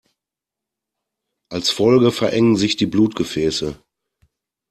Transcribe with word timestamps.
Als 1.51 1.69
Folge 1.69 2.11
verengen 2.11 2.55
sich 2.55 2.75
die 2.75 2.87
Blutgefäße. 2.87 3.79